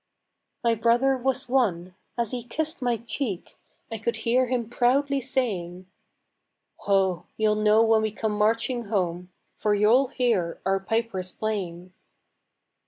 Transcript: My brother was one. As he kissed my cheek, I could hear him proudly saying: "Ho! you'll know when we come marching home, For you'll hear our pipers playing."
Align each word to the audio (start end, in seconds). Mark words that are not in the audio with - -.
My 0.63 0.73
brother 0.73 1.15
was 1.15 1.47
one. 1.47 1.93
As 2.17 2.31
he 2.31 2.43
kissed 2.43 2.81
my 2.81 2.97
cheek, 2.97 3.55
I 3.91 3.99
could 3.99 4.15
hear 4.15 4.47
him 4.47 4.67
proudly 4.67 5.21
saying: 5.21 5.85
"Ho! 6.77 7.27
you'll 7.37 7.53
know 7.53 7.83
when 7.83 8.01
we 8.01 8.09
come 8.11 8.31
marching 8.31 8.85
home, 8.85 9.29
For 9.57 9.75
you'll 9.75 10.07
hear 10.07 10.59
our 10.65 10.79
pipers 10.79 11.31
playing." 11.31 11.93